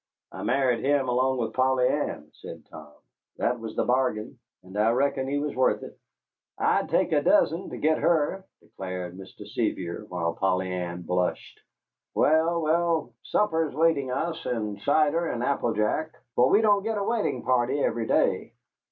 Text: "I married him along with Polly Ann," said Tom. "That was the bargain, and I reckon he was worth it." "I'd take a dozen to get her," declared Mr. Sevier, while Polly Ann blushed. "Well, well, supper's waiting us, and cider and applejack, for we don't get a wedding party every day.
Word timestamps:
"I 0.31 0.41
married 0.41 0.83
him 0.83 1.07
along 1.07 1.37
with 1.37 1.53
Polly 1.53 1.87
Ann," 1.87 2.31
said 2.33 2.65
Tom. 2.71 2.91
"That 3.37 3.59
was 3.59 3.75
the 3.75 3.85
bargain, 3.85 4.39
and 4.63 4.75
I 4.75 4.89
reckon 4.89 5.27
he 5.27 5.37
was 5.37 5.55
worth 5.55 5.83
it." 5.83 5.95
"I'd 6.57 6.89
take 6.89 7.11
a 7.11 7.21
dozen 7.21 7.69
to 7.69 7.77
get 7.77 7.99
her," 7.99 8.43
declared 8.61 9.15
Mr. 9.15 9.45
Sevier, 9.47 10.05
while 10.09 10.33
Polly 10.33 10.71
Ann 10.71 11.03
blushed. 11.03 11.59
"Well, 12.15 12.63
well, 12.63 13.13
supper's 13.21 13.75
waiting 13.75 14.09
us, 14.09 14.43
and 14.47 14.81
cider 14.81 15.27
and 15.27 15.43
applejack, 15.43 16.13
for 16.33 16.49
we 16.49 16.61
don't 16.61 16.81
get 16.81 16.97
a 16.97 17.03
wedding 17.03 17.43
party 17.43 17.79
every 17.81 18.07
day. 18.07 18.53